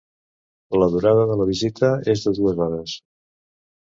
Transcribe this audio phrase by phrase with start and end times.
[0.83, 2.97] La durada de la visita és de dues hores.